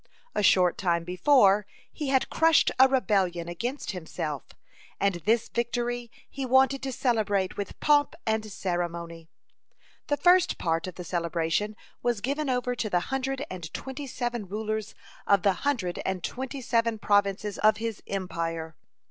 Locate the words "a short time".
0.33-1.03